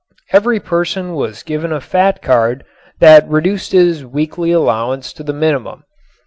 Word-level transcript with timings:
Every 0.33 0.59
person 0.59 1.13
was 1.13 1.43
given 1.43 1.71
a 1.71 1.79
fat 1.79 2.23
card 2.23 2.63
that 3.01 3.29
reduced 3.29 3.71
his 3.71 4.03
weekly 4.03 4.51
allowance 4.51 5.13
to 5.13 5.21
the 5.21 5.31
minimum. 5.31 5.83